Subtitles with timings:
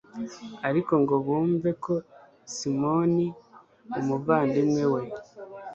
[0.67, 1.93] ariko ngo bumve ko
[2.53, 3.27] simoni,
[3.99, 5.03] umuvandimwe we